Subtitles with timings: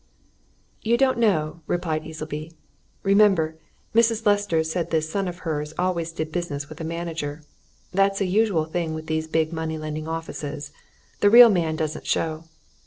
[0.81, 2.53] "You don't know," replied Easleby.
[3.03, 3.59] "Remember,
[3.93, 4.25] Mrs.
[4.25, 7.43] Lester said this son of hers always did business with a manager.
[7.93, 10.71] That's a usual thing with these big money lending offices
[11.19, 12.45] the real man doesn't show.